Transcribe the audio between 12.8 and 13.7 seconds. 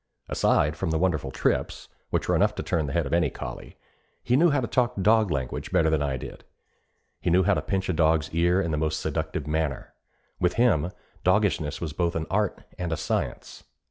a science.